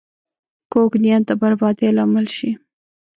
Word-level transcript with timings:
کوږ 0.71 0.91
نیت 1.03 1.23
د 1.27 1.31
بربادۍ 1.41 1.89
لامل 1.97 2.25
شي 2.35 2.51